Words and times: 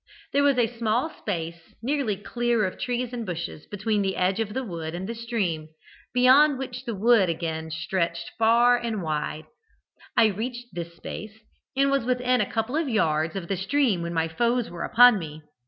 There 0.33 0.41
was 0.41 0.57
a 0.57 0.65
small 0.65 1.11
space 1.11 1.75
nearly 1.83 2.15
clear 2.17 2.65
of 2.65 2.79
trees 2.79 3.13
and 3.13 3.23
bushes 3.23 3.67
between 3.67 4.01
the 4.01 4.15
edge 4.15 4.39
of 4.39 4.55
the 4.55 4.63
wood 4.63 4.95
and 4.95 5.07
the 5.07 5.13
stream, 5.13 5.69
beyond 6.11 6.57
which 6.57 6.85
the 6.85 6.95
wood 6.95 7.29
again 7.29 7.69
stretched 7.69 8.29
away 8.31 8.35
far 8.39 8.77
and 8.77 9.03
wide. 9.03 9.45
I 10.17 10.25
reached 10.25 10.73
this 10.73 10.95
space, 10.95 11.37
and 11.77 11.91
was 11.91 12.03
within 12.03 12.41
a 12.41 12.51
couple 12.51 12.75
of 12.75 12.89
yards 12.89 13.35
of 13.35 13.47
the 13.47 13.55
stream 13.55 14.01
when 14.01 14.11
my 14.15 14.27
foes 14.27 14.71
were 14.71 14.83
upon 14.85 15.19
me. 15.19 15.43